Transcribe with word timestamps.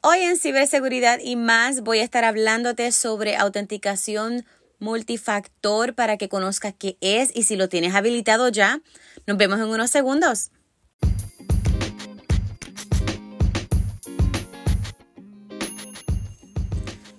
Hoy 0.00 0.20
en 0.20 0.38
ciberseguridad 0.38 1.18
y 1.18 1.34
más 1.34 1.80
voy 1.80 1.98
a 1.98 2.04
estar 2.04 2.24
hablándote 2.24 2.92
sobre 2.92 3.36
autenticación 3.36 4.46
multifactor 4.78 5.94
para 5.94 6.16
que 6.16 6.28
conozcas 6.28 6.72
qué 6.78 6.96
es 7.00 7.34
y 7.34 7.42
si 7.42 7.56
lo 7.56 7.68
tienes 7.68 7.96
habilitado 7.96 8.48
ya. 8.48 8.80
Nos 9.26 9.36
vemos 9.36 9.58
en 9.58 9.66
unos 9.66 9.90
segundos. 9.90 10.52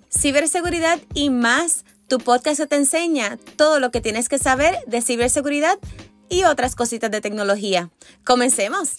Ciberseguridad 0.10 1.00
y 1.14 1.30
más, 1.30 1.84
tu 2.08 2.18
podcast 2.18 2.62
te 2.70 2.78
enseña 2.78 3.38
todo 3.58 3.82
lo 3.82 3.92
que 3.92 4.00
tienes 4.00 4.30
que 4.30 4.40
saber 4.40 4.78
de 4.88 5.02
ciberseguridad 5.02 5.78
y 6.30 6.46
otras 6.46 6.76
cositas 6.76 7.12
de 7.12 7.20
tecnología. 7.20 7.90
Comencemos. 8.24 8.96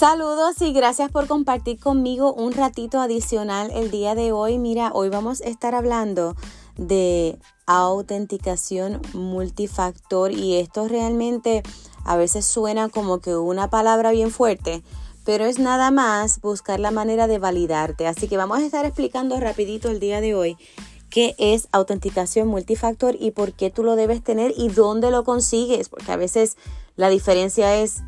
Saludos 0.00 0.62
y 0.62 0.72
gracias 0.72 1.10
por 1.10 1.26
compartir 1.26 1.78
conmigo 1.78 2.32
un 2.32 2.54
ratito 2.54 3.00
adicional 3.00 3.70
el 3.70 3.90
día 3.90 4.14
de 4.14 4.32
hoy. 4.32 4.58
Mira, 4.58 4.92
hoy 4.94 5.10
vamos 5.10 5.42
a 5.42 5.44
estar 5.44 5.74
hablando 5.74 6.36
de 6.78 7.38
autenticación 7.66 9.02
multifactor 9.12 10.32
y 10.32 10.56
esto 10.56 10.88
realmente 10.88 11.62
a 12.06 12.16
veces 12.16 12.46
suena 12.46 12.88
como 12.88 13.18
que 13.18 13.36
una 13.36 13.68
palabra 13.68 14.10
bien 14.10 14.30
fuerte, 14.30 14.82
pero 15.26 15.44
es 15.44 15.58
nada 15.58 15.90
más 15.90 16.40
buscar 16.40 16.80
la 16.80 16.92
manera 16.92 17.26
de 17.26 17.38
validarte. 17.38 18.06
Así 18.06 18.26
que 18.26 18.38
vamos 18.38 18.60
a 18.60 18.64
estar 18.64 18.86
explicando 18.86 19.38
rapidito 19.38 19.90
el 19.90 20.00
día 20.00 20.22
de 20.22 20.34
hoy 20.34 20.56
qué 21.10 21.34
es 21.36 21.68
autenticación 21.72 22.48
multifactor 22.48 23.16
y 23.20 23.32
por 23.32 23.52
qué 23.52 23.68
tú 23.68 23.84
lo 23.84 23.96
debes 23.96 24.24
tener 24.24 24.54
y 24.56 24.68
dónde 24.68 25.10
lo 25.10 25.24
consigues, 25.24 25.90
porque 25.90 26.10
a 26.10 26.16
veces 26.16 26.56
la 26.96 27.10
diferencia 27.10 27.76
es 27.76 28.00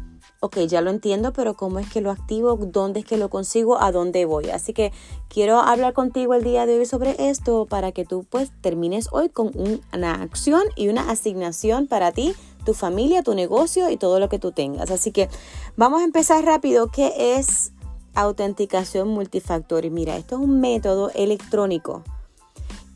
ok, 0.42 0.58
ya 0.66 0.80
lo 0.80 0.90
entiendo, 0.90 1.32
pero 1.32 1.54
¿cómo 1.54 1.78
es 1.78 1.88
que 1.88 2.00
lo 2.00 2.10
activo? 2.10 2.56
¿Dónde 2.56 3.00
es 3.00 3.06
que 3.06 3.16
lo 3.16 3.30
consigo? 3.30 3.80
¿A 3.80 3.92
dónde 3.92 4.24
voy? 4.24 4.50
Así 4.50 4.72
que 4.72 4.92
quiero 5.28 5.60
hablar 5.60 5.92
contigo 5.92 6.34
el 6.34 6.42
día 6.42 6.66
de 6.66 6.80
hoy 6.80 6.84
sobre 6.84 7.14
esto 7.30 7.66
para 7.66 7.92
que 7.92 8.04
tú 8.04 8.26
pues 8.28 8.50
termines 8.60 9.08
hoy 9.12 9.28
con 9.28 9.52
una 9.54 10.14
acción 10.20 10.64
y 10.74 10.88
una 10.88 11.12
asignación 11.12 11.86
para 11.86 12.10
ti, 12.10 12.34
tu 12.64 12.74
familia, 12.74 13.22
tu 13.22 13.36
negocio 13.36 13.88
y 13.88 13.96
todo 13.96 14.18
lo 14.18 14.28
que 14.28 14.40
tú 14.40 14.50
tengas. 14.50 14.90
Así 14.90 15.12
que 15.12 15.28
vamos 15.76 16.00
a 16.00 16.04
empezar 16.04 16.44
rápido. 16.44 16.90
¿Qué 16.90 17.36
es 17.36 17.70
autenticación 18.14 19.06
multifactor? 19.10 19.84
Y 19.84 19.90
mira, 19.90 20.16
esto 20.16 20.34
es 20.34 20.42
un 20.42 20.60
método 20.60 21.12
electrónico 21.14 22.02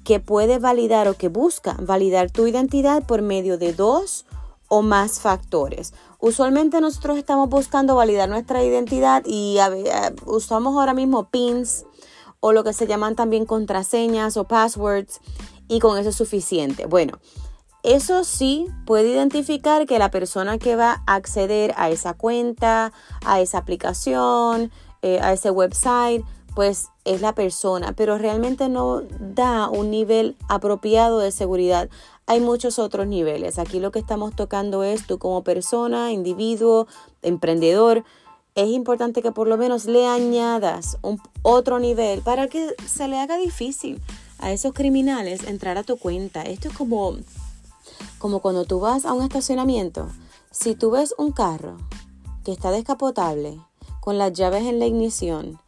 que 0.03 0.19
puede 0.19 0.59
validar 0.59 1.07
o 1.07 1.15
que 1.15 1.29
busca 1.29 1.77
validar 1.81 2.29
tu 2.29 2.49
identidad 2.49 3.05
por 3.05 3.23
medio 3.23 3.57
de 3.57 3.73
dos 3.73 4.26
o 4.69 4.83
más 4.83 5.21
factores. 5.21 5.95
Usualmente 6.19 6.81
nosotros 6.81 7.19
estamos 7.19 7.49
buscando 7.49 7.95
validar 7.95 8.29
nuestra 8.29 8.63
identidad 8.65 9.23
y 9.27 9.59
usamos 10.25 10.75
ahora 10.77 10.95
mismo 10.95 11.29
pins 11.31 11.85
o 12.41 12.53
lo 12.53 12.65
que 12.65 12.73
se 12.73 12.87
llaman 12.87 13.17
también 13.17 13.47
contraseñas 13.47 14.37
o 14.37 14.45
passwords 14.45 15.21
y 15.69 15.81
con 15.81 15.99
eso 15.99 16.11
es 16.11 16.17
suficiente. 16.17 16.87
Bueno, 16.87 17.19
eso 17.83 18.25
sí 18.25 18.67
puede 18.85 19.11
identificar 19.11 19.87
que 19.87 19.99
la 19.99 20.11
persona 20.11 20.59
que 20.59 20.75
va 20.75 21.03
a 21.07 21.15
acceder 21.15 21.73
a 21.77 21.91
esa 21.91 22.15
cuenta, 22.15 22.93
a 23.25 23.41
esa 23.41 23.59
aplicación, 23.59 24.73
eh, 25.03 25.21
a 25.21 25.33
ese 25.33 25.51
website, 25.51 26.25
pues 26.57 26.89
es 27.05 27.21
la 27.21 27.35
persona, 27.35 27.93
pero 27.93 28.19
realmente 28.19 28.69
no 28.69 29.03
da 29.21 29.69
un 29.69 29.91
nivel 29.91 30.37
apropiado 30.49 31.21
de 31.21 31.31
seguridad 31.31 31.89
hay 32.27 32.41
muchos 32.41 32.81
otros 32.81 33.07
niveles. 33.07 33.59
Aquí 33.59 33.79
lo 33.79 33.93
que 33.93 34.01
estamos 34.01 34.35
tocando 34.35 34.83
es 34.83 35.07
tú 35.07 35.19
como 35.19 35.45
persona, 35.45 36.11
individuo, 36.11 36.89
emprendedor. 37.23 38.05
Es 38.57 38.69
importante 38.69 39.23
que 39.23 39.31
por 39.31 39.47
lo 39.47 39.57
menos 39.57 39.85
le 39.85 40.07
añadas 40.07 40.99
un 41.03 41.21
otro 41.43 41.79
nivel 41.79 42.23
para 42.23 42.49
que 42.49 42.75
se 42.85 43.07
le 43.07 43.19
haga 43.19 43.37
difícil 43.37 44.03
a 44.39 44.51
esos 44.51 44.73
criminales 44.73 45.45
entrar 45.45 45.79
a 45.79 45.85
tu 45.85 45.97
cuenta. 45.99 46.43
Esto 46.43 46.69
es 46.69 46.77
como, 46.77 47.17
como 48.19 48.41
cuando 48.41 48.65
tú 48.65 48.81
vas 48.81 49.05
a 49.05 49.13
un 49.13 49.23
estacionamiento. 49.23 50.09
Si 50.51 50.75
tú 50.75 50.91
ves 50.91 51.15
un 51.19 51.31
carro 51.31 51.77
que 52.45 52.51
está 52.51 52.73
descapotable, 52.73 53.61
con 54.01 54.19
las 54.19 54.33
llaves 54.33 54.65
en 54.65 54.79
la 54.79 54.87
ignición 54.87 55.61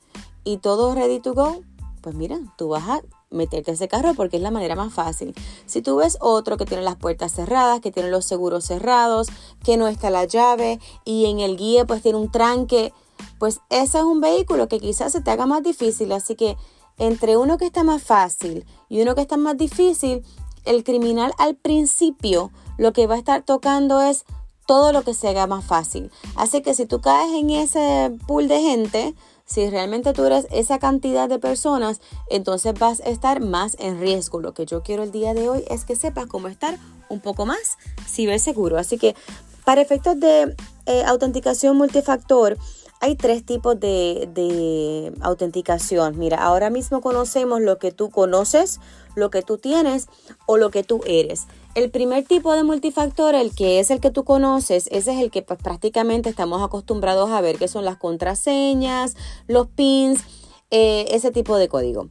y 0.48 0.56
todo 0.56 0.94
ready 0.94 1.20
to 1.20 1.34
go, 1.34 1.60
pues 2.00 2.14
mira, 2.14 2.38
tú 2.56 2.68
vas 2.68 2.88
a 2.88 3.02
meterte 3.28 3.70
a 3.70 3.74
ese 3.74 3.86
carro 3.86 4.14
porque 4.14 4.38
es 4.38 4.42
la 4.42 4.50
manera 4.50 4.76
más 4.76 4.94
fácil. 4.94 5.34
Si 5.66 5.82
tú 5.82 5.96
ves 5.96 6.16
otro 6.22 6.56
que 6.56 6.64
tiene 6.64 6.82
las 6.82 6.96
puertas 6.96 7.32
cerradas, 7.32 7.80
que 7.80 7.92
tiene 7.92 8.08
los 8.08 8.24
seguros 8.24 8.64
cerrados, 8.64 9.28
que 9.62 9.76
no 9.76 9.88
está 9.88 10.08
la 10.08 10.24
llave 10.24 10.80
y 11.04 11.26
en 11.26 11.40
el 11.40 11.58
guía 11.58 11.84
pues 11.84 12.00
tiene 12.00 12.16
un 12.16 12.30
tranque, 12.30 12.94
pues 13.38 13.60
ese 13.68 13.98
es 13.98 14.04
un 14.04 14.22
vehículo 14.22 14.68
que 14.68 14.80
quizás 14.80 15.12
se 15.12 15.20
te 15.20 15.30
haga 15.30 15.44
más 15.44 15.62
difícil. 15.62 16.12
Así 16.12 16.34
que 16.34 16.56
entre 16.96 17.36
uno 17.36 17.58
que 17.58 17.66
está 17.66 17.84
más 17.84 18.02
fácil 18.02 18.64
y 18.88 19.02
uno 19.02 19.14
que 19.14 19.20
está 19.20 19.36
más 19.36 19.58
difícil, 19.58 20.24
el 20.64 20.82
criminal 20.82 21.34
al 21.36 21.56
principio 21.56 22.52
lo 22.78 22.94
que 22.94 23.06
va 23.06 23.16
a 23.16 23.18
estar 23.18 23.42
tocando 23.42 24.00
es 24.00 24.24
todo 24.66 24.92
lo 24.92 25.02
que 25.02 25.12
se 25.12 25.28
haga 25.28 25.46
más 25.46 25.64
fácil. 25.64 26.10
Así 26.36 26.62
que 26.62 26.72
si 26.72 26.86
tú 26.86 27.02
caes 27.02 27.32
en 27.34 27.50
ese 27.50 28.16
pool 28.26 28.48
de 28.48 28.60
gente, 28.60 29.14
si 29.48 29.68
realmente 29.70 30.12
tú 30.12 30.24
eres 30.26 30.46
esa 30.50 30.78
cantidad 30.78 31.26
de 31.26 31.38
personas, 31.38 32.02
entonces 32.28 32.78
vas 32.78 33.00
a 33.00 33.08
estar 33.08 33.40
más 33.40 33.76
en 33.80 33.98
riesgo. 33.98 34.40
Lo 34.40 34.52
que 34.52 34.66
yo 34.66 34.82
quiero 34.82 35.02
el 35.02 35.10
día 35.10 35.32
de 35.32 35.48
hoy 35.48 35.64
es 35.70 35.86
que 35.86 35.96
sepas 35.96 36.26
cómo 36.26 36.48
estar 36.48 36.78
un 37.08 37.20
poco 37.20 37.46
más 37.46 37.78
ciberseguro. 38.06 38.76
Así 38.76 38.98
que 38.98 39.16
para 39.64 39.80
efectos 39.80 40.20
de 40.20 40.54
eh, 40.84 41.02
autenticación 41.04 41.78
multifactor, 41.78 42.58
hay 43.00 43.16
tres 43.16 43.44
tipos 43.44 43.78
de, 43.78 44.28
de, 44.34 45.12
autenticación. 45.20 46.18
Mira, 46.18 46.38
ahora 46.38 46.70
mismo 46.70 47.00
conocemos 47.00 47.60
lo 47.60 47.78
que 47.78 47.92
tú 47.92 48.10
conoces, 48.10 48.80
lo 49.14 49.30
que 49.30 49.42
tú 49.42 49.58
tienes 49.58 50.08
o 50.46 50.56
lo 50.56 50.70
que 50.70 50.82
tú 50.82 51.00
eres. 51.06 51.46
El 51.74 51.90
primer 51.90 52.24
tipo 52.24 52.52
de 52.54 52.64
multifactor, 52.64 53.34
el 53.34 53.54
que 53.54 53.78
es 53.78 53.90
el 53.90 54.00
que 54.00 54.10
tú 54.10 54.24
conoces, 54.24 54.88
ese 54.90 55.12
es 55.12 55.22
el 55.22 55.30
que 55.30 55.42
pues, 55.42 55.60
prácticamente 55.62 56.28
estamos 56.28 56.62
acostumbrados 56.62 57.30
a 57.30 57.40
ver, 57.40 57.58
que 57.58 57.68
son 57.68 57.84
las 57.84 57.98
contraseñas, 57.98 59.14
los 59.46 59.68
pins, 59.68 60.22
eh, 60.70 61.06
ese 61.10 61.30
tipo 61.30 61.56
de 61.56 61.68
código. 61.68 62.08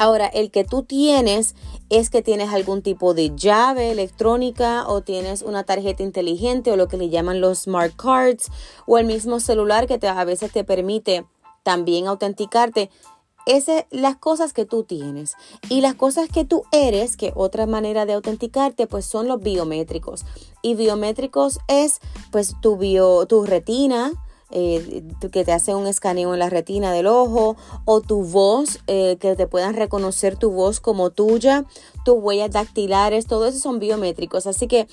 Ahora, 0.00 0.28
el 0.28 0.50
que 0.50 0.64
tú 0.64 0.82
tienes 0.82 1.54
es 1.90 2.08
que 2.08 2.22
tienes 2.22 2.48
algún 2.54 2.80
tipo 2.80 3.12
de 3.12 3.36
llave 3.36 3.90
electrónica 3.90 4.88
o 4.88 5.02
tienes 5.02 5.42
una 5.42 5.64
tarjeta 5.64 6.02
inteligente 6.02 6.72
o 6.72 6.76
lo 6.76 6.88
que 6.88 6.96
le 6.96 7.10
llaman 7.10 7.42
los 7.42 7.64
smart 7.64 7.94
cards 7.96 8.50
o 8.86 8.96
el 8.96 9.04
mismo 9.04 9.40
celular 9.40 9.86
que 9.86 9.98
te, 9.98 10.08
a 10.08 10.24
veces 10.24 10.52
te 10.52 10.64
permite 10.64 11.26
también 11.64 12.06
autenticarte 12.06 12.88
es 13.44 13.66
las 13.90 14.16
cosas 14.16 14.54
que 14.54 14.64
tú 14.64 14.84
tienes 14.84 15.34
y 15.68 15.82
las 15.82 15.96
cosas 15.96 16.30
que 16.30 16.46
tú 16.46 16.62
eres, 16.72 17.18
que 17.18 17.32
otra 17.34 17.66
manera 17.66 18.06
de 18.06 18.14
autenticarte, 18.14 18.86
pues 18.86 19.04
son 19.04 19.28
los 19.28 19.40
biométricos. 19.40 20.24
Y 20.62 20.76
biométricos 20.76 21.58
es 21.68 22.00
pues 22.30 22.54
tu 22.62 22.78
bio, 22.78 23.26
tu 23.26 23.44
retina, 23.44 24.12
eh, 24.50 25.02
que 25.32 25.44
te 25.44 25.52
hace 25.52 25.74
un 25.74 25.86
escaneo 25.86 26.32
en 26.32 26.38
la 26.40 26.50
retina 26.50 26.92
del 26.92 27.06
ojo, 27.06 27.56
o 27.84 28.00
tu 28.00 28.24
voz, 28.24 28.80
eh, 28.86 29.16
que 29.20 29.36
te 29.36 29.46
puedan 29.46 29.74
reconocer 29.74 30.36
tu 30.36 30.50
voz 30.50 30.80
como 30.80 31.10
tuya, 31.10 31.64
tus 32.04 32.16
huellas 32.18 32.50
dactilares, 32.50 33.26
todo 33.26 33.46
eso 33.46 33.58
son 33.58 33.78
biométricos. 33.78 34.46
Así 34.46 34.66
que 34.66 34.88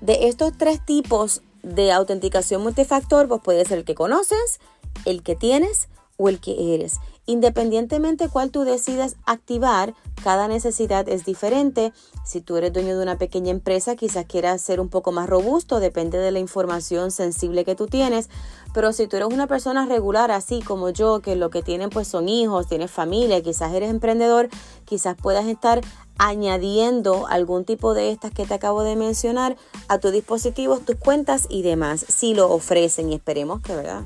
de 0.00 0.28
estos 0.28 0.56
tres 0.56 0.84
tipos 0.84 1.42
de 1.62 1.92
autenticación 1.92 2.62
multifactor, 2.62 3.28
pues 3.28 3.40
puede 3.42 3.64
ser 3.64 3.78
el 3.78 3.84
que 3.84 3.94
conoces, 3.94 4.60
el 5.04 5.22
que 5.22 5.34
tienes 5.34 5.88
o 6.16 6.28
el 6.28 6.40
que 6.40 6.74
eres. 6.74 7.00
Independientemente 7.26 8.28
cuál 8.28 8.50
tú 8.50 8.64
decidas 8.64 9.16
activar, 9.24 9.94
cada 10.22 10.46
necesidad 10.46 11.08
es 11.08 11.24
diferente. 11.24 11.92
Si 12.24 12.42
tú 12.42 12.56
eres 12.56 12.72
dueño 12.72 12.96
de 12.96 13.02
una 13.02 13.16
pequeña 13.16 13.50
empresa, 13.50 13.96
quizás 13.96 14.26
quieras 14.26 14.60
ser 14.60 14.78
un 14.78 14.90
poco 14.90 15.10
más 15.10 15.28
robusto, 15.28 15.80
depende 15.80 16.18
de 16.18 16.30
la 16.30 16.38
información 16.38 17.10
sensible 17.10 17.64
que 17.64 17.74
tú 17.74 17.86
tienes. 17.86 18.28
Pero 18.74 18.92
si 18.92 19.06
tú 19.06 19.16
eres 19.16 19.28
una 19.32 19.46
persona 19.46 19.86
regular, 19.86 20.30
así 20.30 20.60
como 20.60 20.90
yo, 20.90 21.20
que 21.20 21.34
lo 21.34 21.48
que 21.48 21.62
tienen 21.62 21.88
pues 21.88 22.08
son 22.08 22.28
hijos, 22.28 22.68
tienes 22.68 22.90
familia, 22.90 23.42
quizás 23.42 23.72
eres 23.72 23.90
emprendedor, 23.90 24.50
quizás 24.84 25.16
puedas 25.16 25.46
estar 25.46 25.80
añadiendo 26.18 27.26
algún 27.26 27.64
tipo 27.64 27.94
de 27.94 28.10
estas 28.10 28.32
que 28.32 28.46
te 28.46 28.54
acabo 28.54 28.82
de 28.82 28.96
mencionar 28.96 29.56
a 29.88 29.98
tus 29.98 30.12
dispositivos, 30.12 30.84
tus 30.84 30.96
cuentas 30.96 31.46
y 31.48 31.62
demás, 31.62 32.04
si 32.08 32.34
lo 32.34 32.50
ofrecen 32.50 33.10
y 33.10 33.14
esperemos 33.14 33.62
que, 33.62 33.74
¿verdad? 33.74 34.04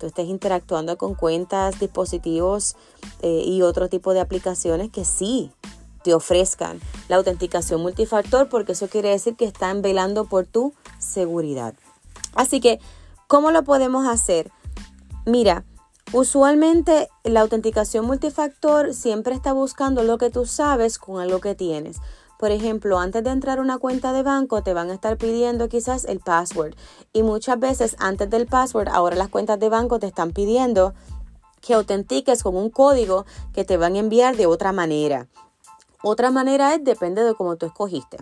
Tú 0.00 0.06
estés 0.06 0.26
interactuando 0.26 0.98
con 0.98 1.14
cuentas, 1.14 1.78
dispositivos 1.78 2.74
eh, 3.22 3.44
y 3.46 3.62
otro 3.62 3.88
tipo 3.88 4.12
de 4.14 4.20
aplicaciones 4.20 4.90
que 4.90 5.04
sí 5.04 5.52
te 6.02 6.14
ofrezcan 6.14 6.80
la 7.08 7.16
autenticación 7.16 7.82
multifactor 7.82 8.48
porque 8.48 8.72
eso 8.72 8.88
quiere 8.88 9.10
decir 9.10 9.36
que 9.36 9.44
están 9.44 9.82
velando 9.82 10.24
por 10.24 10.46
tu 10.46 10.72
seguridad. 10.98 11.74
Así 12.34 12.60
que, 12.60 12.80
¿cómo 13.26 13.50
lo 13.50 13.62
podemos 13.62 14.08
hacer? 14.08 14.50
Mira, 15.26 15.64
usualmente 16.12 17.08
la 17.22 17.42
autenticación 17.42 18.06
multifactor 18.06 18.94
siempre 18.94 19.34
está 19.34 19.52
buscando 19.52 20.02
lo 20.02 20.16
que 20.16 20.30
tú 20.30 20.46
sabes 20.46 20.98
con 20.98 21.20
algo 21.20 21.40
que 21.40 21.54
tienes. 21.54 21.98
Por 22.40 22.52
ejemplo, 22.52 22.98
antes 22.98 23.22
de 23.22 23.28
entrar 23.28 23.58
a 23.58 23.60
una 23.60 23.76
cuenta 23.76 24.14
de 24.14 24.22
banco 24.22 24.62
te 24.62 24.72
van 24.72 24.88
a 24.88 24.94
estar 24.94 25.18
pidiendo 25.18 25.68
quizás 25.68 26.06
el 26.06 26.20
password 26.20 26.74
y 27.12 27.22
muchas 27.22 27.60
veces 27.60 27.96
antes 27.98 28.30
del 28.30 28.46
password 28.46 28.88
ahora 28.88 29.14
las 29.14 29.28
cuentas 29.28 29.60
de 29.60 29.68
banco 29.68 29.98
te 29.98 30.06
están 30.06 30.32
pidiendo 30.32 30.94
que 31.60 31.74
autentiques 31.74 32.42
con 32.42 32.56
un 32.56 32.70
código 32.70 33.26
que 33.52 33.66
te 33.66 33.76
van 33.76 33.94
a 33.94 33.98
enviar 33.98 34.38
de 34.38 34.46
otra 34.46 34.72
manera. 34.72 35.28
Otra 36.02 36.30
manera 36.30 36.74
es 36.74 36.82
depende 36.82 37.22
de 37.24 37.34
cómo 37.34 37.56
tú 37.56 37.66
escogiste. 37.66 38.16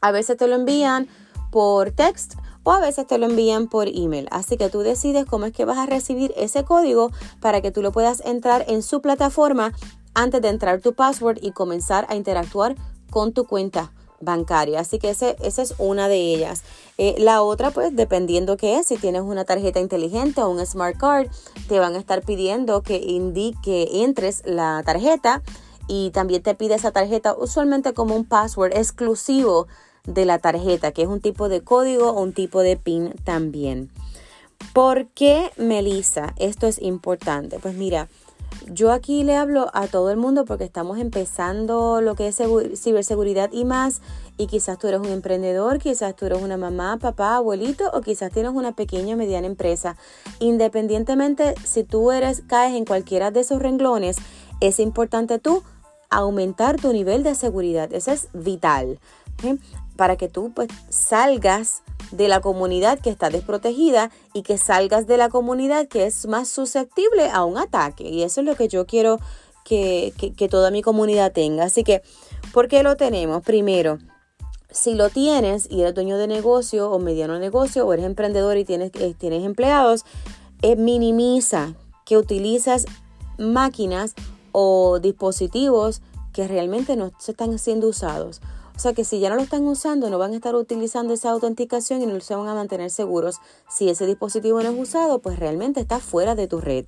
A 0.00 0.10
veces 0.10 0.36
te 0.36 0.48
lo 0.48 0.56
envían 0.56 1.06
por 1.52 1.92
text 1.92 2.34
o 2.64 2.72
a 2.72 2.80
veces 2.80 3.06
te 3.06 3.18
lo 3.18 3.26
envían 3.26 3.68
por 3.68 3.86
email. 3.86 4.26
Así 4.32 4.56
que 4.56 4.68
tú 4.68 4.80
decides 4.80 5.26
cómo 5.26 5.46
es 5.46 5.52
que 5.52 5.64
vas 5.64 5.78
a 5.78 5.86
recibir 5.86 6.34
ese 6.36 6.64
código 6.64 7.12
para 7.38 7.60
que 7.60 7.70
tú 7.70 7.82
lo 7.82 7.92
puedas 7.92 8.20
entrar 8.24 8.64
en 8.66 8.82
su 8.82 9.00
plataforma 9.00 9.72
antes 10.12 10.42
de 10.42 10.48
entrar 10.48 10.80
tu 10.80 10.94
password 10.94 11.38
y 11.40 11.52
comenzar 11.52 12.04
a 12.08 12.16
interactuar 12.16 12.74
con 13.10 13.32
tu 13.32 13.44
cuenta 13.46 13.92
bancaria. 14.20 14.80
Así 14.80 14.98
que 14.98 15.10
ese, 15.10 15.36
esa 15.42 15.62
es 15.62 15.74
una 15.78 16.08
de 16.08 16.16
ellas. 16.16 16.62
Eh, 16.98 17.14
la 17.18 17.42
otra, 17.42 17.70
pues, 17.70 17.94
dependiendo 17.94 18.56
qué 18.56 18.78
es, 18.78 18.86
si 18.86 18.96
tienes 18.96 19.22
una 19.22 19.44
tarjeta 19.44 19.80
inteligente 19.80 20.40
o 20.42 20.48
un 20.48 20.64
smart 20.64 20.96
card, 20.96 21.28
te 21.68 21.78
van 21.78 21.94
a 21.94 21.98
estar 21.98 22.22
pidiendo 22.22 22.82
que 22.82 22.96
indique, 22.96 24.02
entres 24.02 24.42
la 24.44 24.82
tarjeta 24.84 25.42
y 25.86 26.10
también 26.10 26.42
te 26.42 26.54
pide 26.54 26.74
esa 26.74 26.92
tarjeta 26.92 27.34
usualmente 27.38 27.92
como 27.92 28.16
un 28.16 28.24
password 28.24 28.76
exclusivo 28.76 29.66
de 30.06 30.24
la 30.24 30.38
tarjeta, 30.38 30.92
que 30.92 31.02
es 31.02 31.08
un 31.08 31.20
tipo 31.20 31.48
de 31.48 31.62
código 31.62 32.10
o 32.10 32.20
un 32.20 32.32
tipo 32.32 32.60
de 32.60 32.76
PIN 32.76 33.14
también. 33.24 33.90
¿Por 34.72 35.08
qué, 35.08 35.50
Melissa? 35.56 36.34
Esto 36.36 36.66
es 36.66 36.80
importante. 36.80 37.58
Pues 37.58 37.74
mira, 37.74 38.08
yo 38.72 38.92
aquí 38.92 39.24
le 39.24 39.36
hablo 39.36 39.70
a 39.74 39.86
todo 39.86 40.10
el 40.10 40.16
mundo 40.16 40.44
porque 40.44 40.64
estamos 40.64 40.98
empezando 40.98 42.00
lo 42.00 42.14
que 42.14 42.28
es 42.28 42.42
ciberseguridad 42.76 43.50
y 43.52 43.64
más. 43.64 44.00
Y 44.36 44.46
quizás 44.46 44.78
tú 44.78 44.88
eres 44.88 45.00
un 45.00 45.08
emprendedor, 45.08 45.78
quizás 45.78 46.16
tú 46.16 46.26
eres 46.26 46.42
una 46.42 46.56
mamá, 46.56 46.98
papá, 46.98 47.36
abuelito 47.36 47.90
o 47.92 48.00
quizás 48.00 48.32
tienes 48.32 48.52
una 48.52 48.72
pequeña 48.72 49.14
o 49.14 49.18
mediana 49.18 49.46
empresa. 49.46 49.96
Independientemente 50.40 51.54
si 51.64 51.84
tú 51.84 52.10
eres, 52.10 52.42
caes 52.46 52.74
en 52.74 52.84
cualquiera 52.84 53.30
de 53.30 53.40
esos 53.40 53.60
renglones, 53.60 54.16
es 54.60 54.80
importante 54.80 55.38
tú 55.38 55.62
aumentar 56.10 56.80
tu 56.80 56.92
nivel 56.92 57.22
de 57.22 57.34
seguridad. 57.34 57.92
Eso 57.92 58.12
es 58.12 58.28
vital. 58.32 58.98
Para 59.96 60.16
que 60.16 60.28
tú 60.28 60.52
pues 60.54 60.68
salgas 60.88 61.82
de 62.10 62.28
la 62.28 62.40
comunidad 62.40 62.98
que 62.98 63.10
está 63.10 63.30
desprotegida 63.30 64.10
y 64.32 64.42
que 64.42 64.58
salgas 64.58 65.06
de 65.06 65.16
la 65.16 65.28
comunidad 65.28 65.88
que 65.88 66.06
es 66.06 66.26
más 66.26 66.48
susceptible 66.48 67.28
a 67.30 67.44
un 67.44 67.58
ataque. 67.58 68.04
Y 68.04 68.22
eso 68.22 68.40
es 68.40 68.46
lo 68.46 68.56
que 68.56 68.68
yo 68.68 68.86
quiero 68.86 69.18
que, 69.64 70.12
toda 70.50 70.70
mi 70.70 70.82
comunidad 70.82 71.32
tenga. 71.32 71.64
Así 71.64 71.84
que, 71.84 72.02
¿por 72.52 72.68
qué 72.68 72.82
lo 72.82 72.96
tenemos? 72.96 73.42
Primero, 73.42 73.98
si 74.70 74.94
lo 74.94 75.08
tienes 75.08 75.68
y 75.70 75.80
eres 75.80 75.94
dueño 75.94 76.18
de 76.18 76.26
negocio 76.26 76.90
o 76.90 76.98
mediano 76.98 77.38
negocio 77.38 77.86
o 77.86 77.92
eres 77.92 78.04
emprendedor 78.04 78.56
y 78.56 78.64
tienes, 78.64 78.92
eh, 78.94 79.14
tienes 79.16 79.44
empleados, 79.44 80.04
eh, 80.62 80.76
minimiza 80.76 81.74
que 82.04 82.16
utilizas 82.16 82.86
máquinas 83.38 84.14
o 84.52 84.98
dispositivos 85.00 86.02
que 86.32 86.46
realmente 86.46 86.96
no 86.96 87.12
se 87.18 87.32
están 87.32 87.58
siendo 87.58 87.88
usados. 87.88 88.40
O 88.76 88.78
sea 88.78 88.92
que 88.92 89.04
si 89.04 89.20
ya 89.20 89.30
no 89.30 89.36
lo 89.36 89.42
están 89.42 89.66
usando, 89.66 90.10
no 90.10 90.18
van 90.18 90.32
a 90.32 90.36
estar 90.36 90.54
utilizando 90.54 91.14
esa 91.14 91.30
autenticación 91.30 92.02
y 92.02 92.06
no 92.06 92.18
se 92.20 92.34
van 92.34 92.48
a 92.48 92.54
mantener 92.54 92.90
seguros. 92.90 93.36
Si 93.68 93.88
ese 93.88 94.06
dispositivo 94.06 94.62
no 94.62 94.70
es 94.70 94.78
usado, 94.78 95.20
pues 95.20 95.38
realmente 95.38 95.80
está 95.80 96.00
fuera 96.00 96.34
de 96.34 96.48
tu 96.48 96.60
red. 96.60 96.86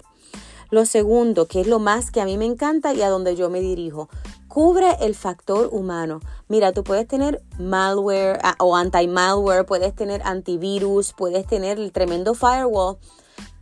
Lo 0.70 0.84
segundo, 0.84 1.46
que 1.46 1.60
es 1.60 1.68
lo 1.68 1.78
más 1.78 2.10
que 2.10 2.20
a 2.20 2.24
mí 2.24 2.36
me 2.36 2.44
encanta 2.44 2.92
y 2.92 3.02
a 3.02 3.08
donde 3.08 3.36
yo 3.36 3.50
me 3.50 3.60
dirijo, 3.60 4.08
cubre 4.48 4.96
el 5.00 5.14
factor 5.14 5.68
humano. 5.70 6.20
Mira, 6.48 6.72
tú 6.72 6.82
puedes 6.82 7.06
tener 7.06 7.40
malware 7.58 8.40
ah, 8.42 8.56
o 8.58 8.74
anti-malware, 8.74 9.64
puedes 9.64 9.94
tener 9.94 10.22
antivirus, 10.24 11.12
puedes 11.12 11.46
tener 11.46 11.78
el 11.78 11.92
tremendo 11.92 12.34
firewall, 12.34 12.96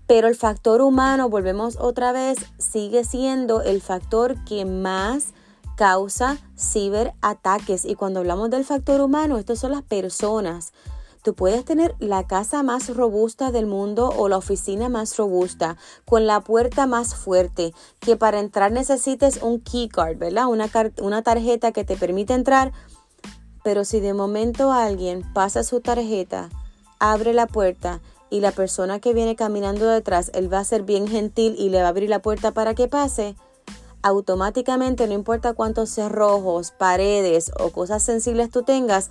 pero 0.06 0.28
el 0.28 0.34
factor 0.34 0.80
humano, 0.80 1.28
volvemos 1.28 1.76
otra 1.78 2.12
vez, 2.12 2.38
sigue 2.56 3.04
siendo 3.04 3.60
el 3.60 3.82
factor 3.82 4.42
que 4.44 4.64
más 4.64 5.34
causa 5.76 6.38
ciberataques. 6.58 7.84
Y 7.84 7.94
cuando 7.94 8.20
hablamos 8.20 8.50
del 8.50 8.64
factor 8.64 9.00
humano, 9.00 9.38
estos 9.38 9.58
son 9.58 9.72
las 9.72 9.82
personas. 9.82 10.72
Tú 11.22 11.34
puedes 11.34 11.64
tener 11.64 11.94
la 12.00 12.26
casa 12.26 12.62
más 12.62 12.94
robusta 12.94 13.50
del 13.50 13.64
mundo 13.64 14.10
o 14.14 14.28
la 14.28 14.36
oficina 14.36 14.90
más 14.90 15.16
robusta, 15.16 15.78
con 16.04 16.26
la 16.26 16.42
puerta 16.42 16.86
más 16.86 17.14
fuerte, 17.14 17.72
que 17.98 18.16
para 18.16 18.40
entrar 18.40 18.72
necesites 18.72 19.40
un 19.42 19.60
keycard, 19.60 20.18
¿verdad? 20.18 20.48
Una, 20.48 20.68
una 21.00 21.22
tarjeta 21.22 21.72
que 21.72 21.84
te 21.84 21.96
permite 21.96 22.34
entrar. 22.34 22.72
Pero 23.62 23.86
si 23.86 24.00
de 24.00 24.12
momento 24.12 24.70
alguien 24.70 25.22
pasa 25.32 25.62
su 25.62 25.80
tarjeta, 25.80 26.50
abre 26.98 27.32
la 27.32 27.46
puerta 27.46 28.02
y 28.28 28.40
la 28.40 28.52
persona 28.52 29.00
que 29.00 29.14
viene 29.14 29.36
caminando 29.36 29.88
detrás, 29.88 30.30
él 30.34 30.52
va 30.52 30.58
a 30.58 30.64
ser 30.64 30.82
bien 30.82 31.08
gentil 31.08 31.54
y 31.58 31.70
le 31.70 31.80
va 31.80 31.86
a 31.86 31.88
abrir 31.88 32.10
la 32.10 32.20
puerta 32.20 32.52
para 32.52 32.74
que 32.74 32.88
pase, 32.88 33.36
automáticamente, 34.04 35.06
no 35.06 35.14
importa 35.14 35.54
cuántos 35.54 35.88
cerrojos, 35.88 36.72
paredes 36.72 37.50
o 37.58 37.70
cosas 37.70 38.02
sensibles 38.02 38.50
tú 38.50 38.62
tengas, 38.62 39.08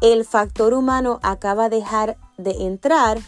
el 0.00 0.24
factor 0.24 0.72
humano 0.72 1.20
acaba 1.22 1.68
de 1.68 1.76
dejar 1.76 2.16
de 2.38 2.52
entrar 2.52 3.18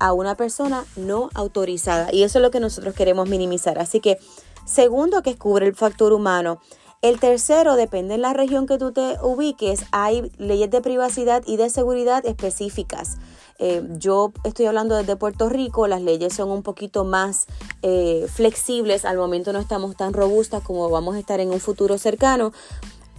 a 0.00 0.12
una 0.12 0.34
persona 0.34 0.84
no 0.96 1.30
autorizada. 1.34 2.12
Y 2.12 2.24
eso 2.24 2.38
es 2.38 2.42
lo 2.42 2.50
que 2.50 2.58
nosotros 2.58 2.94
queremos 2.94 3.28
minimizar. 3.28 3.78
Así 3.78 4.00
que, 4.00 4.18
segundo, 4.64 5.22
que 5.22 5.36
cubre 5.36 5.66
el 5.66 5.76
factor 5.76 6.12
humano. 6.12 6.60
El 7.00 7.20
tercero, 7.20 7.76
depende 7.76 8.14
de 8.14 8.18
la 8.18 8.32
región 8.32 8.66
que 8.66 8.76
tú 8.76 8.90
te 8.90 9.18
ubiques, 9.22 9.84
hay 9.92 10.32
leyes 10.36 10.68
de 10.68 10.80
privacidad 10.80 11.44
y 11.46 11.56
de 11.56 11.70
seguridad 11.70 12.26
específicas. 12.26 13.18
Eh, 13.60 13.86
yo 13.98 14.32
estoy 14.42 14.66
hablando 14.66 14.96
desde 14.96 15.14
Puerto 15.14 15.48
Rico, 15.48 15.86
las 15.86 16.02
leyes 16.02 16.34
son 16.34 16.50
un 16.50 16.64
poquito 16.64 17.04
más 17.04 17.46
eh, 17.82 18.26
flexibles, 18.28 19.04
al 19.04 19.16
momento 19.16 19.52
no 19.52 19.60
estamos 19.60 19.94
tan 19.96 20.12
robustas 20.12 20.64
como 20.64 20.90
vamos 20.90 21.14
a 21.14 21.20
estar 21.20 21.38
en 21.38 21.50
un 21.50 21.60
futuro 21.60 21.98
cercano, 21.98 22.52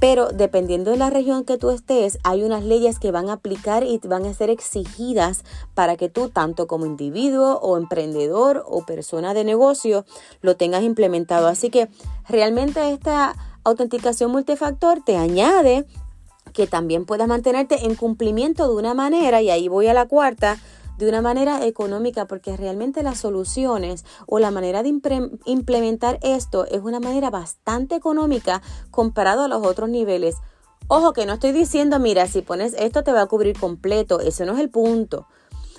pero 0.01 0.27
dependiendo 0.27 0.91
de 0.91 0.97
la 0.97 1.09
región 1.09 1.45
que 1.45 1.57
tú 1.57 1.69
estés, 1.69 2.19
hay 2.23 2.43
unas 2.43 2.65
leyes 2.65 2.99
que 2.99 3.11
van 3.11 3.29
a 3.29 3.33
aplicar 3.33 3.85
y 3.85 3.97
van 3.99 4.25
a 4.25 4.33
ser 4.33 4.49
exigidas 4.49 5.45
para 5.73 5.95
que 5.95 6.09
tú, 6.09 6.29
tanto 6.29 6.67
como 6.67 6.85
individuo 6.85 7.59
o 7.61 7.77
emprendedor 7.77 8.63
o 8.67 8.85
persona 8.85 9.33
de 9.33 9.45
negocio, 9.45 10.05
lo 10.41 10.57
tengas 10.57 10.83
implementado. 10.83 11.47
Así 11.47 11.69
que 11.69 11.89
realmente 12.27 12.91
esta 12.91 13.35
autenticación 13.63 14.31
multifactor 14.31 15.01
te 15.03 15.17
añade 15.17 15.85
que 16.53 16.67
también 16.67 17.05
puedas 17.05 17.27
mantenerte 17.27 17.85
en 17.85 17.95
cumplimiento 17.95 18.67
de 18.67 18.75
una 18.75 18.93
manera, 18.93 19.41
y 19.41 19.49
ahí 19.49 19.67
voy 19.67 19.87
a 19.87 19.93
la 19.93 20.07
cuarta, 20.07 20.57
de 20.97 21.07
una 21.07 21.21
manera 21.21 21.65
económica, 21.65 22.25
porque 22.25 22.57
realmente 22.57 23.03
las 23.03 23.19
soluciones 23.19 24.03
o 24.27 24.39
la 24.39 24.51
manera 24.51 24.83
de 24.83 24.89
implementar 25.45 26.19
esto 26.21 26.65
es 26.65 26.81
una 26.81 26.99
manera 26.99 27.29
bastante 27.29 27.95
económica 27.95 28.61
comparado 28.91 29.43
a 29.43 29.47
los 29.47 29.65
otros 29.65 29.89
niveles. 29.89 30.35
Ojo 30.89 31.13
que 31.13 31.25
no 31.25 31.33
estoy 31.33 31.53
diciendo, 31.53 31.99
mira, 31.99 32.27
si 32.27 32.41
pones 32.41 32.73
esto 32.77 33.03
te 33.03 33.13
va 33.13 33.21
a 33.21 33.27
cubrir 33.27 33.57
completo, 33.57 34.19
eso 34.19 34.45
no 34.45 34.53
es 34.53 34.59
el 34.59 34.69
punto. 34.69 35.27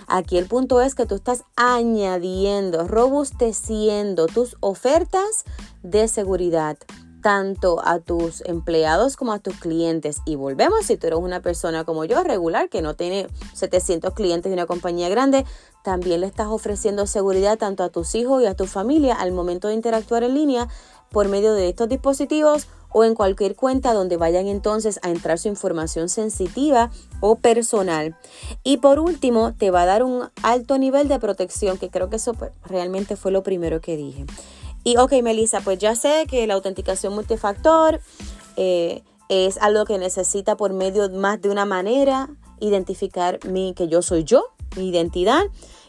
Aquí 0.07 0.39
el 0.39 0.47
punto 0.47 0.81
es 0.81 0.95
que 0.95 1.05
tú 1.05 1.17
estás 1.17 1.45
añadiendo, 1.55 2.89
robusteciendo 2.89 4.27
tus 4.27 4.57
ofertas 4.61 5.45
de 5.83 6.09
seguridad 6.09 6.79
tanto 7.21 7.81
a 7.85 8.01
tus 8.01 8.43
empleados 8.43 9.17
como 9.17 9.33
a 9.33 9.39
tus 9.39 9.57
clientes. 9.57 10.21
Y 10.25 10.37
volvemos, 10.37 10.87
si 10.87 10.97
tú 10.97 11.07
eres 11.07 11.19
una 11.19 11.41
persona 11.41 11.85
como 11.85 12.05
yo, 12.05 12.23
regular, 12.23 12.69
que 12.69 12.83
no 12.83 12.95
tiene 12.95 13.27
700 13.55 14.15
clientes 14.15 14.51
de 14.51 14.55
una 14.55 14.67
compañía 14.67 15.09
grande, 15.09 15.45
también 15.83 16.21
le 16.21 16.27
estás 16.27 16.49
ofreciendo 16.49 17.07
seguridad 17.07 17.59
tanto 17.59 17.83
a 17.83 17.89
tus 17.89 18.15
hijos 18.15 18.43
y 18.43 18.47
a 18.47 18.55
tu 18.55 18.67
familia 18.67 19.15
al 19.15 19.33
momento 19.33 19.69
de 19.69 19.75
interactuar 19.75 20.25
en 20.25 20.35
línea 20.35 20.69
por 21.11 21.29
medio 21.29 21.55
de 21.55 21.69
estos 21.69 21.89
dispositivos 21.89 22.69
o 22.93 23.05
en 23.05 23.15
cualquier 23.15 23.57
cuenta 23.57 23.93
donde 23.93 24.17
vayan 24.17 24.47
entonces 24.47 24.99
a 25.03 25.11
entrar 25.11 25.39
su 25.39 25.49
información 25.49 26.09
sensitiva 26.09 26.91
o 27.21 27.37
personal. 27.37 28.17
Y 28.65 28.79
por 28.79 28.99
último, 28.99 29.55
te 29.55 29.71
va 29.71 29.83
a 29.83 29.87
dar 29.87 30.03
un 30.03 30.29
alto 30.43 30.79
nivel 30.79 31.09
de 31.09 31.19
protección, 31.19 31.79
que 31.79 31.91
creo 31.91 32.11
que 32.11 32.17
eso 32.17 32.35
pues, 32.35 32.53
realmente 32.65 33.17
fue 33.17 33.31
lo 33.31 33.43
primero 33.43 33.81
que 33.81 33.97
dije. 33.97 34.27
Y 34.83 34.97
ok, 34.97 35.13
Melissa, 35.23 35.61
pues 35.61 35.79
ya 35.79 35.95
sé 35.95 36.27
que 36.29 36.47
la 36.47 36.55
autenticación 36.55 37.15
multifactor 37.15 38.01
eh, 38.57 39.03
es 39.29 39.59
algo 39.59 39.85
que 39.85 39.99
necesita 39.99 40.57
por 40.57 40.73
medio 40.73 41.11
más 41.11 41.41
de 41.41 41.51
una 41.51 41.67
manera 41.67 42.31
identificar 42.61 43.39
mi, 43.45 43.75
que 43.75 43.89
yo 43.89 44.03
soy 44.03 44.25
yo, 44.25 44.45
mi 44.77 44.89
identidad, 44.89 45.43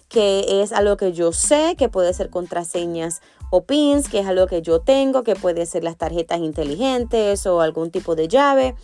que 0.09 0.61
es 0.61 0.73
algo 0.73 0.97
que 0.97 1.13
yo 1.13 1.31
sé, 1.31 1.75
que 1.77 1.87
puede 1.87 2.13
ser 2.13 2.29
contraseñas 2.29 3.21
o 3.49 3.63
pins, 3.63 4.09
que 4.09 4.19
es 4.19 4.27
algo 4.27 4.47
que 4.47 4.61
yo 4.61 4.79
tengo, 4.81 5.23
que 5.23 5.35
puede 5.35 5.65
ser 5.65 5.83
las 5.83 5.97
tarjetas 5.97 6.39
inteligentes 6.39 7.45
o 7.45 7.61
algún 7.61 7.91
tipo 7.91 8.15
de 8.15 8.27
llave, 8.27 8.75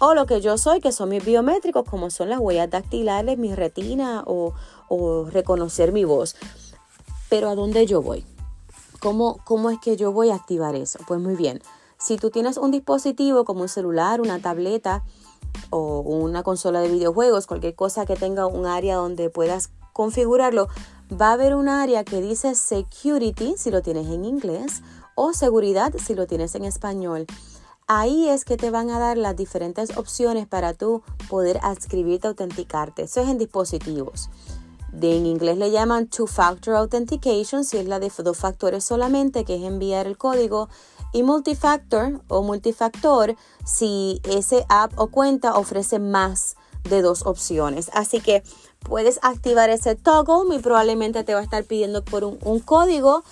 o 0.00 0.14
lo 0.14 0.26
que 0.26 0.40
yo 0.40 0.58
soy, 0.58 0.80
que 0.80 0.92
son 0.92 1.10
mis 1.10 1.24
biométricos, 1.24 1.84
como 1.84 2.10
son 2.10 2.28
las 2.28 2.40
huellas 2.40 2.70
dactilares, 2.70 3.38
mi 3.38 3.54
retina 3.54 4.24
o, 4.26 4.54
o 4.88 5.24
reconocer 5.30 5.92
mi 5.92 6.04
voz. 6.04 6.36
Pero 7.28 7.48
¿a 7.48 7.54
dónde 7.54 7.86
yo 7.86 8.02
voy? 8.02 8.24
¿Cómo, 9.04 9.68
es 9.70 9.78
que 9.80 9.98
yo 9.98 10.12
voy 10.12 10.30
a 10.30 10.34
activar 10.34 10.74
eso? 10.74 10.98
Pues 11.06 11.20
muy 11.20 11.34
bien, 11.34 11.60
si 11.98 12.16
tú 12.16 12.30
tienes 12.30 12.56
un 12.56 12.70
dispositivo 12.70 13.44
como 13.44 13.60
un 13.60 13.68
celular, 13.68 14.22
una 14.22 14.38
tableta 14.38 15.04
o 15.68 16.00
una 16.00 16.42
consola 16.42 16.80
de 16.80 16.88
videojuegos, 16.88 17.46
cualquier 17.46 17.74
cosa 17.74 18.06
que 18.06 18.16
tenga 18.16 18.46
un 18.46 18.64
área 18.64 18.96
donde 18.96 19.28
puedas 19.28 19.72
configurarlo, 19.92 20.68
va 21.12 21.28
a 21.28 21.32
haber 21.32 21.54
un 21.54 21.68
área 21.68 22.02
que 22.02 22.22
dice 22.22 22.54
security 22.54 23.56
si 23.58 23.70
lo 23.70 23.82
tienes 23.82 24.06
en 24.06 24.24
inglés 24.24 24.82
o 25.16 25.34
seguridad 25.34 25.92
si 26.02 26.14
lo 26.14 26.26
tienes 26.26 26.54
en 26.54 26.64
español. 26.64 27.26
Ahí 27.86 28.30
es 28.30 28.46
que 28.46 28.56
te 28.56 28.70
van 28.70 28.88
a 28.88 28.98
dar 28.98 29.18
las 29.18 29.36
diferentes 29.36 29.98
opciones 29.98 30.46
para 30.46 30.72
tú 30.72 31.02
poder 31.28 31.60
adscribirte, 31.62 32.28
autenticarte. 32.28 33.02
Eso 33.02 33.20
es 33.20 33.28
en 33.28 33.36
dispositivos. 33.36 34.30
De, 34.94 35.16
en 35.16 35.26
inglés 35.26 35.58
le 35.58 35.70
llaman 35.70 36.06
Two-Factor 36.06 36.74
Authentication, 36.76 37.64
si 37.64 37.78
es 37.78 37.86
la 37.86 37.98
de 37.98 38.12
dos 38.22 38.36
factores 38.36 38.84
solamente, 38.84 39.44
que 39.44 39.56
es 39.56 39.62
enviar 39.62 40.06
el 40.06 40.16
código. 40.16 40.68
Y 41.12 41.22
multifactor 41.22 42.20
o 42.28 42.42
multifactor, 42.42 43.36
si 43.64 44.20
ese 44.24 44.64
app 44.68 44.92
o 44.98 45.08
cuenta 45.08 45.56
ofrece 45.56 45.98
más 45.98 46.56
de 46.88 47.02
dos 47.02 47.24
opciones. 47.26 47.90
Así 47.92 48.20
que 48.20 48.42
puedes 48.80 49.18
activar 49.22 49.70
ese 49.70 49.94
toggle, 49.94 50.44
muy 50.46 50.58
probablemente 50.58 51.24
te 51.24 51.34
va 51.34 51.40
a 51.40 51.44
estar 51.44 51.64
pidiendo 51.64 52.04
por 52.04 52.24
un, 52.24 52.38
un 52.42 52.60
código 52.60 53.24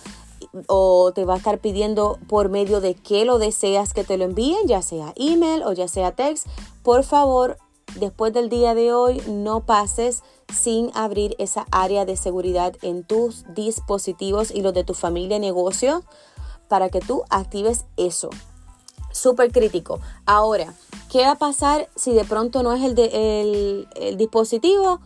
o 0.66 1.12
te 1.14 1.24
va 1.24 1.34
a 1.34 1.36
estar 1.36 1.58
pidiendo 1.58 2.18
por 2.28 2.48
medio 2.48 2.80
de 2.80 2.94
qué 2.94 3.24
lo 3.24 3.38
deseas 3.38 3.94
que 3.94 4.04
te 4.04 4.16
lo 4.16 4.24
envíen, 4.24 4.66
ya 4.66 4.82
sea 4.82 5.12
email 5.16 5.62
o 5.62 5.72
ya 5.72 5.88
sea 5.88 6.12
text. 6.12 6.46
Por 6.82 7.04
favor, 7.04 7.58
después 7.96 8.32
del 8.32 8.48
día 8.48 8.74
de 8.74 8.92
hoy 8.92 9.22
no 9.26 9.64
pases 9.66 10.22
sin 10.52 10.90
abrir 10.94 11.34
esa 11.38 11.66
área 11.70 12.04
de 12.04 12.16
seguridad 12.16 12.74
en 12.82 13.04
tus 13.04 13.44
dispositivos 13.54 14.50
y 14.50 14.62
los 14.62 14.74
de 14.74 14.84
tu 14.84 14.94
familia 14.94 15.36
y 15.36 15.40
negocio 15.40 16.02
para 16.68 16.88
que 16.88 17.00
tú 17.00 17.22
actives 17.30 17.84
eso. 17.96 18.30
Súper 19.10 19.52
crítico. 19.52 20.00
Ahora, 20.24 20.74
¿qué 21.10 21.22
va 21.22 21.32
a 21.32 21.38
pasar 21.38 21.88
si 21.96 22.12
de 22.12 22.24
pronto 22.24 22.62
no 22.62 22.72
es 22.72 22.82
el, 22.82 22.94
de, 22.94 23.86
el 23.96 24.16
dispositivo? 24.16 25.00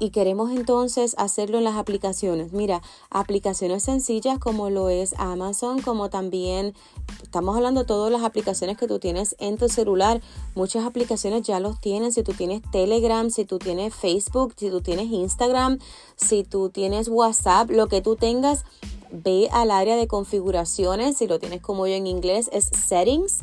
Y 0.00 0.10
queremos 0.10 0.50
entonces 0.50 1.14
hacerlo 1.18 1.58
en 1.58 1.64
las 1.64 1.76
aplicaciones. 1.76 2.52
Mira, 2.52 2.82
aplicaciones 3.10 3.84
sencillas 3.84 4.38
como 4.38 4.70
lo 4.70 4.88
es 4.88 5.14
Amazon, 5.18 5.80
como 5.80 6.10
también 6.10 6.74
estamos 7.22 7.56
hablando 7.56 7.80
de 7.80 7.86
todas 7.86 8.10
las 8.10 8.22
aplicaciones 8.22 8.76
que 8.76 8.88
tú 8.88 8.98
tienes 8.98 9.36
en 9.38 9.56
tu 9.56 9.68
celular. 9.68 10.20
Muchas 10.54 10.84
aplicaciones 10.84 11.42
ya 11.42 11.60
los 11.60 11.80
tienen. 11.80 12.12
Si 12.12 12.22
tú 12.22 12.32
tienes 12.32 12.62
Telegram, 12.70 13.30
si 13.30 13.44
tú 13.44 13.58
tienes 13.58 13.94
Facebook, 13.94 14.54
si 14.56 14.70
tú 14.70 14.80
tienes 14.80 15.06
Instagram, 15.06 15.78
si 16.16 16.44
tú 16.44 16.70
tienes 16.70 17.08
WhatsApp, 17.08 17.70
lo 17.70 17.86
que 17.86 18.00
tú 18.00 18.16
tengas, 18.16 18.64
ve 19.10 19.48
al 19.52 19.70
área 19.70 19.96
de 19.96 20.08
configuraciones. 20.08 21.16
Si 21.16 21.26
lo 21.26 21.38
tienes 21.38 21.60
como 21.60 21.86
yo 21.86 21.94
en 21.94 22.06
inglés, 22.06 22.50
es 22.52 22.64
settings 22.64 23.40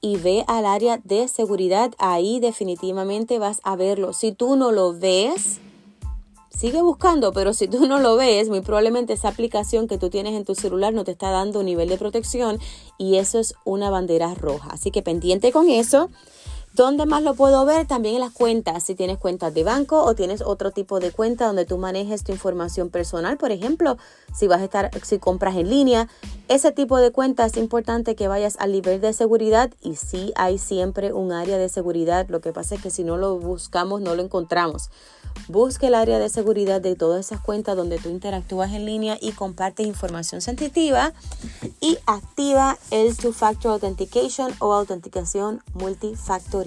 y 0.00 0.18
ve 0.18 0.44
al 0.48 0.66
área 0.66 1.00
de 1.02 1.28
seguridad. 1.28 1.92
Ahí 1.98 2.38
definitivamente 2.38 3.38
vas 3.38 3.60
a 3.64 3.74
verlo. 3.74 4.12
Si 4.12 4.32
tú 4.32 4.54
no 4.54 4.70
lo 4.70 4.92
ves, 4.92 5.60
Sigue 6.56 6.82
buscando, 6.82 7.32
pero 7.32 7.52
si 7.52 7.66
tú 7.66 7.86
no 7.88 7.98
lo 7.98 8.16
ves, 8.16 8.48
muy 8.48 8.60
probablemente 8.60 9.12
esa 9.12 9.28
aplicación 9.28 9.88
que 9.88 9.98
tú 9.98 10.08
tienes 10.08 10.34
en 10.34 10.44
tu 10.44 10.54
celular 10.54 10.94
no 10.94 11.02
te 11.02 11.10
está 11.10 11.30
dando 11.30 11.62
nivel 11.64 11.88
de 11.88 11.98
protección 11.98 12.58
y 12.96 13.16
eso 13.16 13.40
es 13.40 13.54
una 13.64 13.90
bandera 13.90 14.34
roja. 14.34 14.70
Así 14.70 14.90
que 14.90 15.02
pendiente 15.02 15.50
con 15.50 15.68
eso. 15.68 16.10
¿Dónde 16.74 17.06
más 17.06 17.22
lo 17.22 17.34
puedo 17.34 17.64
ver? 17.64 17.86
También 17.86 18.16
en 18.16 18.20
las 18.20 18.32
cuentas. 18.32 18.82
Si 18.82 18.96
tienes 18.96 19.16
cuentas 19.16 19.54
de 19.54 19.62
banco 19.62 20.02
o 20.02 20.16
tienes 20.16 20.42
otro 20.42 20.72
tipo 20.72 20.98
de 20.98 21.12
cuenta 21.12 21.46
donde 21.46 21.64
tú 21.64 21.78
manejes 21.78 22.24
tu 22.24 22.32
información 22.32 22.90
personal, 22.90 23.36
por 23.36 23.52
ejemplo, 23.52 23.96
si 24.34 24.48
vas 24.48 24.60
a 24.60 24.64
estar, 24.64 24.90
si 25.04 25.20
compras 25.20 25.54
en 25.54 25.70
línea, 25.70 26.08
ese 26.48 26.72
tipo 26.72 26.98
de 26.98 27.12
cuenta 27.12 27.46
es 27.46 27.56
importante 27.56 28.16
que 28.16 28.26
vayas 28.26 28.56
al 28.58 28.72
nivel 28.72 29.00
de 29.00 29.12
seguridad 29.12 29.70
y 29.82 29.94
sí 29.94 30.32
hay 30.34 30.58
siempre 30.58 31.12
un 31.12 31.30
área 31.30 31.58
de 31.58 31.68
seguridad. 31.68 32.26
Lo 32.28 32.40
que 32.40 32.52
pasa 32.52 32.74
es 32.74 32.82
que 32.82 32.90
si 32.90 33.04
no 33.04 33.18
lo 33.18 33.38
buscamos, 33.38 34.00
no 34.00 34.16
lo 34.16 34.22
encontramos. 34.22 34.90
Busque 35.46 35.86
el 35.86 35.94
área 35.94 36.18
de 36.18 36.28
seguridad 36.28 36.80
de 36.80 36.96
todas 36.96 37.26
esas 37.26 37.40
cuentas 37.40 37.76
donde 37.76 37.98
tú 37.98 38.08
interactúas 38.08 38.72
en 38.72 38.84
línea 38.84 39.16
y 39.20 39.30
compartes 39.30 39.86
información 39.86 40.40
sensitiva 40.40 41.12
y 41.80 41.98
activa 42.06 42.78
el 42.90 43.16
Two-Factor 43.16 43.72
Authentication 43.72 44.52
o 44.58 44.72
autenticación 44.72 45.62
multifactorial. 45.74 46.63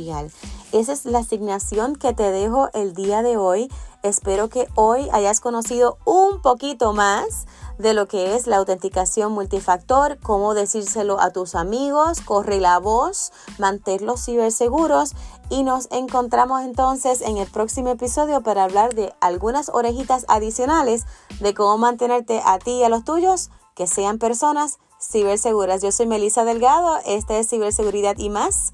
Esa 0.71 0.93
es 0.93 1.05
la 1.05 1.19
asignación 1.19 1.95
que 1.95 2.13
te 2.13 2.31
dejo 2.31 2.69
el 2.73 2.93
día 2.93 3.21
de 3.21 3.37
hoy. 3.37 3.71
Espero 4.03 4.49
que 4.49 4.67
hoy 4.75 5.09
hayas 5.11 5.39
conocido 5.39 5.97
un 6.05 6.41
poquito 6.41 6.93
más 6.93 7.47
de 7.77 7.93
lo 7.93 8.07
que 8.07 8.35
es 8.35 8.47
la 8.47 8.57
autenticación 8.57 9.31
multifactor, 9.31 10.19
cómo 10.19 10.53
decírselo 10.53 11.19
a 11.19 11.31
tus 11.31 11.55
amigos, 11.55 12.21
corre 12.21 12.59
la 12.59 12.79
voz, 12.79 13.31
manténlos 13.59 14.25
ciberseguros 14.25 15.13
y 15.49 15.63
nos 15.63 15.87
encontramos 15.91 16.61
entonces 16.61 17.21
en 17.21 17.37
el 17.37 17.49
próximo 17.49 17.89
episodio 17.89 18.41
para 18.41 18.63
hablar 18.63 18.93
de 18.95 19.13
algunas 19.21 19.69
orejitas 19.69 20.25
adicionales 20.27 21.05
de 21.39 21.53
cómo 21.53 21.77
mantenerte 21.77 22.41
a 22.43 22.59
ti 22.59 22.71
y 22.71 22.83
a 22.83 22.89
los 22.89 23.03
tuyos 23.03 23.49
que 23.75 23.87
sean 23.87 24.17
personas 24.17 24.79
ciberseguras. 24.99 25.81
Yo 25.81 25.91
soy 25.91 26.07
Melissa 26.07 26.43
Delgado, 26.43 26.97
esta 27.05 27.37
es 27.37 27.49
Ciberseguridad 27.49 28.17
y 28.17 28.29
más. 28.29 28.73